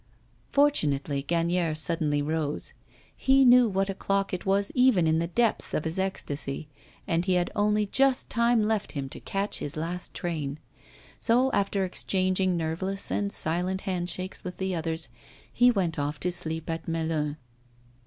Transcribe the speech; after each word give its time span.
Fortunately, 0.51 1.21
Gagnière 1.21 1.77
suddenly 1.77 2.23
rose. 2.23 2.73
He 3.15 3.45
knew 3.45 3.69
what 3.69 3.87
o'clock 3.87 4.33
it 4.33 4.47
was 4.47 4.71
even 4.73 5.05
in 5.05 5.19
the 5.19 5.27
depths 5.27 5.75
of 5.75 5.85
his 5.85 5.99
ecstasy, 5.99 6.67
and 7.07 7.25
he 7.25 7.33
had 7.35 7.51
only 7.55 7.85
just 7.85 8.27
time 8.27 8.63
left 8.63 8.93
him 8.93 9.09
to 9.09 9.19
catch 9.19 9.59
his 9.59 9.77
last 9.77 10.15
train. 10.15 10.57
So, 11.19 11.51
after 11.51 11.85
exchanging 11.85 12.57
nerveless 12.57 13.11
and 13.11 13.31
silent 13.31 13.81
handshakes 13.81 14.43
with 14.43 14.57
the 14.57 14.73
others, 14.73 15.09
he 15.53 15.69
went 15.69 15.99
off 15.99 16.19
to 16.21 16.31
sleep 16.31 16.67
at 16.67 16.87
Melun. 16.87 17.37